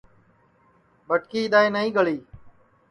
ٻٹکی 1.07 1.39
اِدؔائے 1.45 1.67
نائی 1.73 1.89
گݪی 1.95 2.17